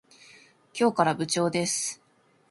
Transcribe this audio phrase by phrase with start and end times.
[0.73, 2.01] 今日から部長です。